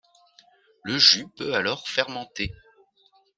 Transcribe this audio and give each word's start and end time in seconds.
Le 0.81 0.97
jus 0.97 1.27
peut 1.37 1.53
alors 1.53 1.87
fermenter. 1.87 2.55